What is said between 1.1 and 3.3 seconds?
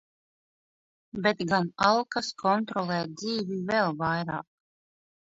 Bet gan alkas kontrolēt